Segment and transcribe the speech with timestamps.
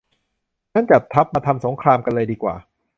[0.73, 2.55] งั้นจัดทัพ มาทำสงครามกันเลยดีกว่า!